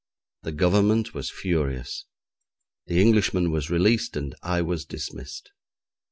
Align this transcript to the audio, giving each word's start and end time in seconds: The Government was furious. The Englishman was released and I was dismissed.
The 0.41 0.51
Government 0.51 1.13
was 1.13 1.29
furious. 1.29 2.05
The 2.87 2.99
Englishman 2.99 3.51
was 3.51 3.69
released 3.69 4.17
and 4.17 4.33
I 4.41 4.63
was 4.63 4.83
dismissed. 4.83 5.51